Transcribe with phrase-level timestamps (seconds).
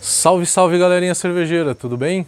[0.00, 2.24] Salve, salve galerinha cervejeira, tudo bem?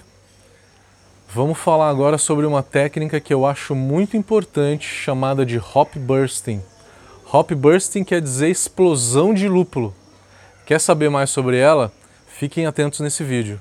[1.32, 6.60] Vamos falar agora sobre uma técnica que eu acho muito importante chamada de hop bursting.
[7.32, 9.94] Hop bursting quer dizer explosão de lúpulo.
[10.66, 11.92] Quer saber mais sobre ela?
[12.26, 13.60] Fiquem atentos nesse vídeo.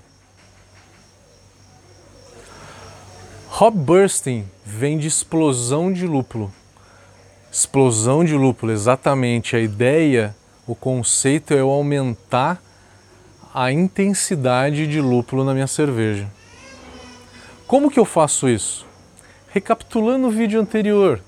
[3.62, 6.52] Hop bursting vem de explosão de lúpulo.
[7.52, 9.56] Explosão de lúpulo, exatamente.
[9.56, 10.36] A ideia,
[10.66, 12.60] o conceito é eu aumentar
[13.62, 16.32] a intensidade de lúpulo na minha cerveja.
[17.68, 18.86] Como que eu faço isso?
[19.50, 21.22] Recapitulando o vídeo anterior,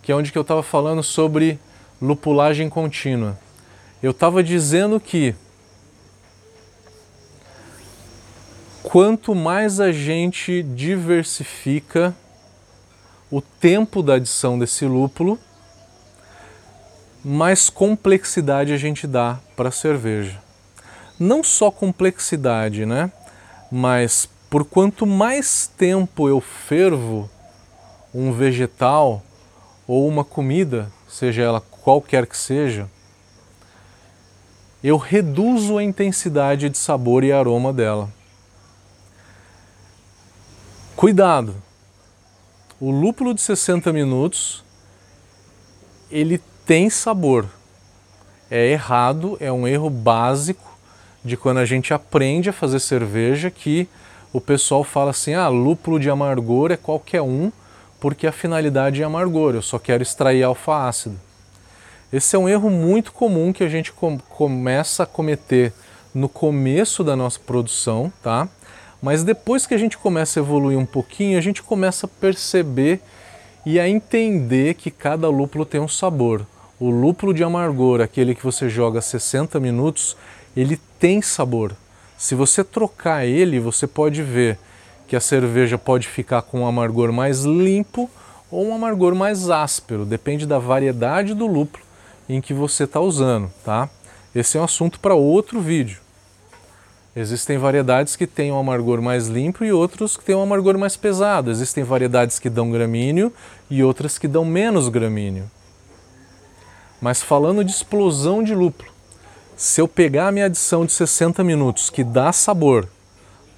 [0.00, 1.58] que é onde que eu estava falando sobre
[2.00, 3.38] lupulagem contínua.
[4.02, 5.34] Eu estava dizendo que
[8.82, 12.16] quanto mais a gente diversifica
[13.30, 15.38] o tempo da adição desse lúpulo,
[17.22, 20.48] mais complexidade a gente dá para a cerveja
[21.20, 23.12] não só complexidade, né?
[23.70, 27.28] Mas por quanto mais tempo eu fervo
[28.14, 29.22] um vegetal
[29.86, 32.88] ou uma comida, seja ela qualquer que seja,
[34.82, 38.08] eu reduzo a intensidade de sabor e aroma dela.
[40.96, 41.54] Cuidado!
[42.80, 44.64] O lúpulo de 60 minutos,
[46.10, 47.46] ele tem sabor.
[48.50, 50.69] É errado, é um erro básico
[51.24, 53.88] de quando a gente aprende a fazer cerveja que
[54.32, 57.50] o pessoal fala assim: ah, lúpulo de amargor é qualquer um,
[57.98, 61.18] porque a finalidade é amargor, eu só quero extrair alfa-ácido.
[62.12, 65.72] Esse é um erro muito comum que a gente com começa a cometer
[66.12, 68.48] no começo da nossa produção, tá?
[69.00, 73.00] Mas depois que a gente começa a evoluir um pouquinho, a gente começa a perceber
[73.64, 76.44] e a entender que cada lúpulo tem um sabor.
[76.78, 80.16] O lúpulo de amargor, aquele que você joga 60 minutos,
[80.56, 81.72] ele tem sabor.
[82.16, 84.58] Se você trocar ele, você pode ver
[85.08, 88.10] que a cerveja pode ficar com um amargor mais limpo
[88.50, 91.84] ou um amargor mais áspero, depende da variedade do lúpulo
[92.28, 93.88] em que você está usando, tá?
[94.34, 95.98] Esse é um assunto para outro vídeo.
[97.14, 100.96] Existem variedades que têm um amargor mais limpo e outros que têm um amargor mais
[100.96, 101.50] pesado.
[101.50, 103.32] Existem variedades que dão gramíneo
[103.68, 105.50] e outras que dão menos gramíneo.
[107.00, 108.89] Mas falando de explosão de lúpulo,
[109.60, 112.88] se eu pegar a minha adição de 60 minutos, que dá sabor,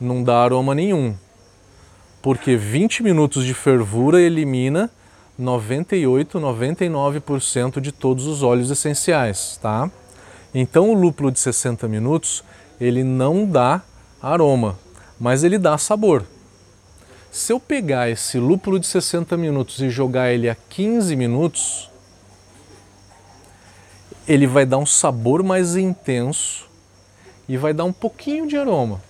[0.01, 1.15] não dá aroma nenhum,
[2.21, 4.91] porque 20 minutos de fervura elimina
[5.39, 9.89] 98, 99% de todos os óleos essenciais, tá?
[10.53, 12.43] Então o lúpulo de 60 minutos,
[12.81, 13.81] ele não dá
[14.21, 14.77] aroma,
[15.21, 16.25] mas ele dá sabor.
[17.31, 21.92] Se eu pegar esse lúpulo de 60 minutos e jogar ele a 15 minutos,
[24.27, 26.69] ele vai dar um sabor mais intenso
[27.49, 29.01] e vai dar um pouquinho de aroma,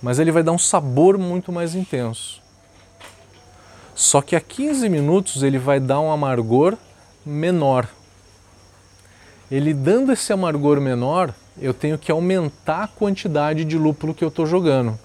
[0.00, 2.40] mas ele vai dar um sabor muito mais intenso.
[3.94, 6.76] Só que a 15 minutos ele vai dar um amargor
[7.24, 7.88] menor.
[9.50, 14.28] Ele dando esse amargor menor, eu tenho que aumentar a quantidade de lúpulo que eu
[14.28, 14.98] estou jogando.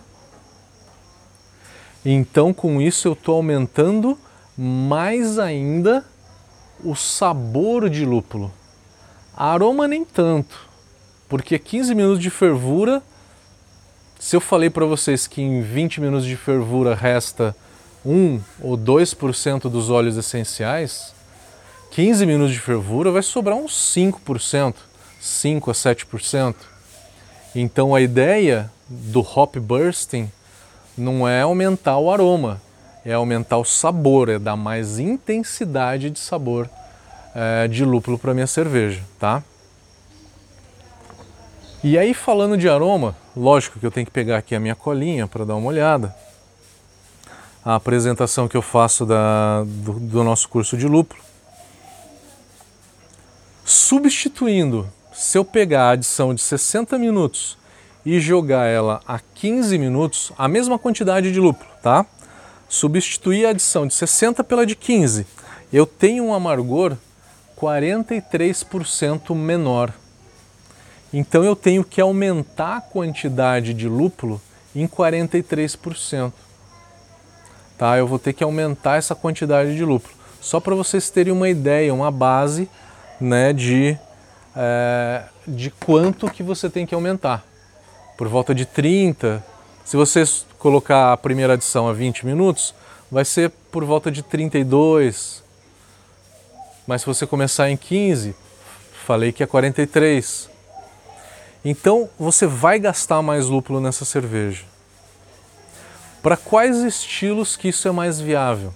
[2.03, 4.17] Então, com isso, eu estou aumentando
[4.57, 6.05] mais ainda
[6.83, 8.51] o sabor de lúpulo.
[9.35, 10.67] Aroma nem tanto,
[11.27, 13.01] porque 15 minutos de fervura,
[14.19, 17.55] se eu falei para vocês que em 20 minutos de fervura resta
[18.05, 21.13] 1 ou 2% dos óleos essenciais,
[21.91, 24.75] 15 minutos de fervura vai sobrar uns 5%,
[25.19, 26.55] 5 a 7%.
[27.55, 30.29] Então a ideia do hop bursting
[30.97, 32.61] não é aumentar o aroma,
[33.05, 36.69] é aumentar o sabor, é dar mais intensidade de sabor
[37.33, 39.43] é, de lúpulo para minha cerveja, tá?
[41.83, 45.27] E aí falando de aroma, lógico que eu tenho que pegar aqui a minha colinha
[45.27, 46.13] para dar uma olhada.
[47.63, 51.21] A apresentação que eu faço da, do, do nosso curso de lúpulo.
[53.63, 57.57] Substituindo, se eu pegar a adição de 60 minutos
[58.05, 62.05] e jogar ela a 15 minutos, a mesma quantidade de lúpulo, tá?
[62.67, 65.25] Substituir a adição de 60 pela de 15,
[65.71, 66.97] eu tenho um amargor
[67.59, 69.93] 43% menor.
[71.11, 74.39] Então eu tenho que aumentar a quantidade de lúpulo
[74.75, 76.31] em 43%.
[77.77, 77.97] Tá?
[77.97, 80.13] Eu vou ter que aumentar essa quantidade de lúpulo.
[80.39, 82.69] Só para vocês terem uma ideia, uma base
[83.19, 83.97] né, de,
[84.55, 87.43] é, de quanto que você tem que aumentar.
[88.17, 89.43] Por volta de 30.
[89.83, 90.23] Se você
[90.57, 92.75] colocar a primeira adição a 20 minutos,
[93.11, 95.43] vai ser por volta de 32,
[96.89, 98.35] mas se você começar em 15,
[99.05, 100.49] falei que é 43.
[101.63, 104.63] Então você vai gastar mais lúpulo nessa cerveja.
[106.23, 108.73] Para quais estilos que isso é mais viável?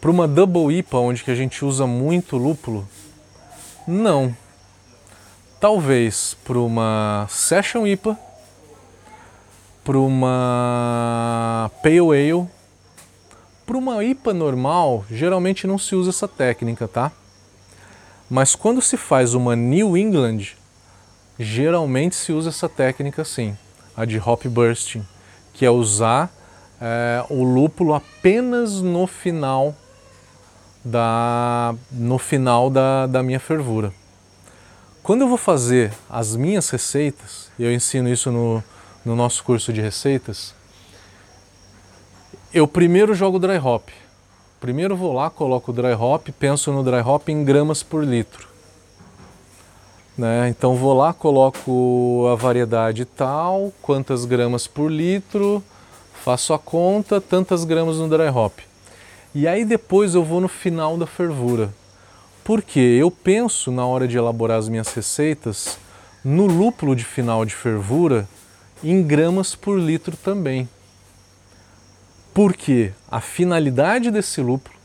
[0.00, 2.88] Para uma Double IPA, onde que a gente usa muito lúpulo?
[3.84, 4.32] Não.
[5.58, 8.16] Talvez para uma Session IPA,
[9.82, 12.48] para uma Pale Ale,
[13.70, 17.12] para uma IPA normal, geralmente não se usa essa técnica, tá?
[18.28, 20.56] Mas quando se faz uma New England,
[21.38, 23.56] geralmente se usa essa técnica sim,
[23.96, 25.06] a de hop bursting,
[25.54, 26.32] que é usar
[26.80, 29.72] é, o lúpulo apenas no final
[30.84, 33.92] da, no final da, da minha fervura.
[35.00, 38.64] Quando eu vou fazer as minhas receitas, e eu ensino isso no,
[39.04, 40.58] no nosso curso de receitas,
[42.52, 43.88] eu primeiro jogo dry hop.
[44.60, 48.48] Primeiro vou lá, coloco o dry hop, penso no dry hop em gramas por litro.
[50.18, 50.48] Né?
[50.48, 55.62] Então vou lá, coloco a variedade tal, quantas gramas por litro,
[56.24, 58.58] faço a conta, tantas gramas no dry hop.
[59.32, 61.72] E aí depois eu vou no final da fervura.
[62.42, 65.78] Porque eu penso na hora de elaborar as minhas receitas
[66.24, 68.28] no lúpulo de final de fervura
[68.82, 70.68] em gramas por litro também.
[72.32, 74.76] Porque a finalidade desse lúpulo,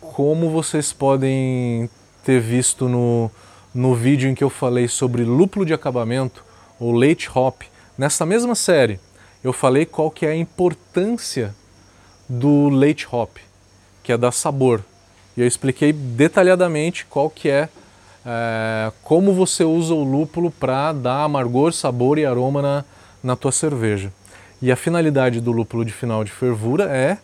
[0.00, 1.90] como vocês podem
[2.24, 3.30] ter visto no,
[3.74, 6.44] no vídeo em que eu falei sobre lúpulo de acabamento
[6.78, 7.62] ou late hop,
[7.98, 9.00] nessa mesma série,
[9.42, 11.54] eu falei qual que é a importância
[12.28, 13.36] do late hop,
[14.02, 14.84] que é dar sabor.
[15.36, 17.68] E eu expliquei detalhadamente qual que é,
[18.24, 22.84] é como você usa o lúpulo para dar amargor, sabor e aroma na,
[23.22, 24.12] na tua cerveja.
[24.64, 27.18] E a finalidade do lúpulo de final de fervura é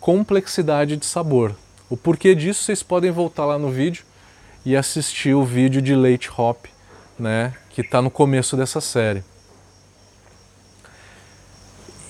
[0.00, 1.54] complexidade de sabor.
[1.88, 4.04] O porquê disso vocês podem voltar lá no vídeo
[4.64, 6.66] e assistir o vídeo de Late Hop,
[7.16, 9.22] né, que está no começo dessa série.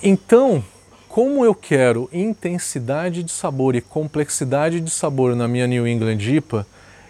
[0.01, 0.63] Então,
[1.07, 6.65] como eu quero intensidade de sabor e complexidade de sabor na minha New England IPA,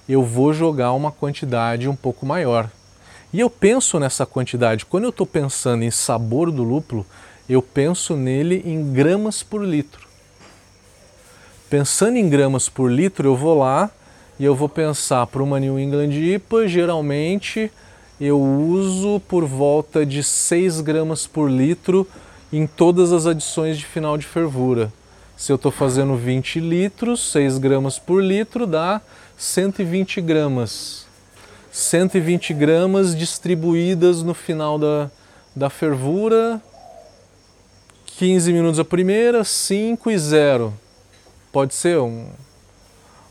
[0.10, 2.70] eu vou jogar uma quantidade um pouco maior.
[3.32, 7.06] E eu penso nessa quantidade, quando eu estou pensando em sabor do lúpulo,
[7.50, 10.08] eu penso nele em gramas por litro.
[11.70, 13.90] Pensando em gramas por litro, eu vou lá
[14.40, 17.72] e eu vou pensar para uma New England IPA, geralmente
[18.20, 22.08] eu uso por volta de 6 gramas por litro
[22.52, 24.92] em todas as adições de final de fervura.
[25.36, 29.02] Se eu estou fazendo 20 litros, 6 gramas por litro dá
[29.38, 31.06] 120 gramas.
[31.72, 35.12] 120 gramas distribuídas no final da,
[35.56, 36.60] da fervura.
[38.18, 40.74] 15 minutos a primeira, 5 e 0.
[41.52, 42.28] Pode ser um.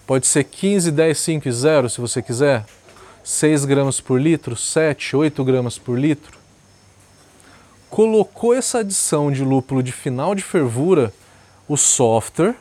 [0.06, 2.65] Pode ser 15, 10, 5 e 0 se você quiser.
[3.23, 6.37] 6 gramas por litro, 7, 8 gramas por litro
[7.97, 11.15] colocou essa adição de lúpulo de final de fervura,
[11.67, 12.55] o software,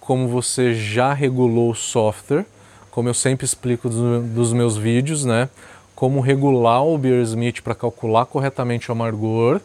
[0.00, 2.46] como você já regulou o software,
[2.90, 5.50] como eu sempre explico dos meus vídeos, né?
[5.94, 9.60] Como regular o Beer Smith para calcular corretamente o amargor.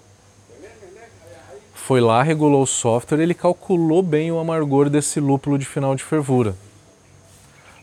[1.89, 6.03] Foi lá, regulou o software, ele calculou bem o amargor desse lúpulo de final de
[6.03, 6.55] fervura.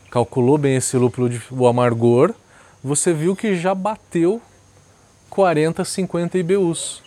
[0.09, 2.33] Calculou bem esse lúpulo de o amargor,
[2.81, 4.41] você viu que já bateu
[5.29, 7.03] 40, 50 IBUs,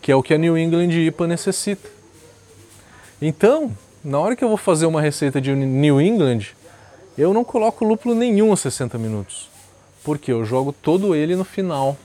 [0.00, 1.90] que é o que a New England IPA necessita.
[3.20, 6.54] Então, na hora que eu vou fazer uma receita de New England,
[7.18, 9.50] eu não coloco lúpulo nenhum a 60 minutos,
[10.04, 11.96] porque eu jogo todo ele no final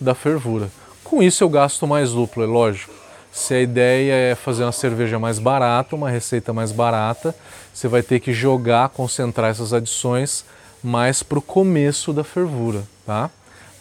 [0.00, 0.68] da fervura.
[1.04, 3.01] Com isso eu gasto mais lúpulo, é lógico.
[3.32, 7.34] Se a ideia é fazer uma cerveja mais barata, uma receita mais barata,
[7.72, 10.44] você vai ter que jogar, concentrar essas adições
[10.84, 13.30] mais para o começo da fervura, tá?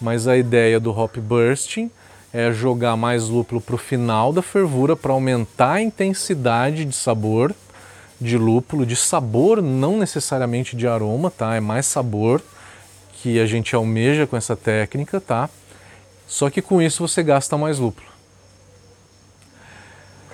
[0.01, 1.91] mas a ideia do hop bursting
[2.34, 7.53] é jogar mais lúpulo para o final da fervura para aumentar a intensidade de sabor
[8.20, 11.55] de lúpulo, de sabor, não necessariamente de aroma, tá?
[11.55, 12.39] É mais sabor
[13.13, 15.50] que a gente almeja com essa técnica, tá?
[16.27, 18.11] Só que com isso você gasta mais lúpulo.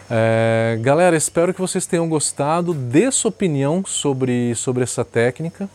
[0.10, 2.74] É, galera, espero que vocês tenham gostado.
[2.74, 5.70] Dê sua opinião sobre, sobre essa técnica.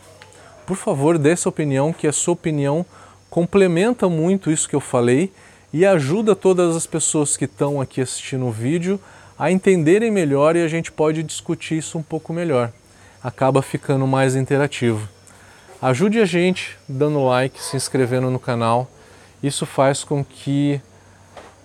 [0.65, 2.85] Por favor, dê sua opinião, que a sua opinião
[3.29, 5.31] complementa muito isso que eu falei
[5.71, 8.99] e ajuda todas as pessoas que estão aqui assistindo o vídeo
[9.37, 12.71] a entenderem melhor e a gente pode discutir isso um pouco melhor.
[13.23, 15.09] Acaba ficando mais interativo.
[15.81, 18.89] Ajude a gente dando like, se inscrevendo no canal.
[19.41, 20.79] Isso faz com que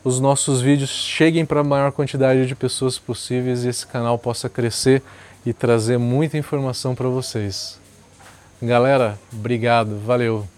[0.08, 4.48] os nossos vídeos cheguem para a maior quantidade de pessoas possíveis e esse canal possa
[4.48, 5.02] crescer
[5.44, 7.78] e trazer muita informação para vocês.
[8.60, 10.57] Galera, obrigado, valeu!